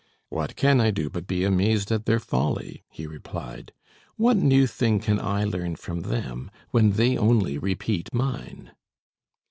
[0.29, 3.71] "What can I do but be amazed at their folly?" he replied.
[4.17, 8.71] "What new thing can I learn from them, when they only repeat mine?"